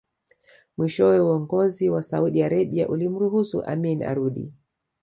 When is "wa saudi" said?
1.89-2.39